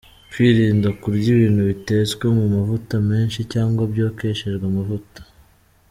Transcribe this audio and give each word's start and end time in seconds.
Kwirinda 0.31 0.89
kurya 1.01 1.27
ibintu 1.35 1.61
bitetse 1.69 2.25
mu 2.37 2.45
mavuta 2.55 2.95
menshi 3.09 3.39
cyangwa 3.53 3.81
byokeshejwe 3.93 4.65
amavuta. 4.71 5.21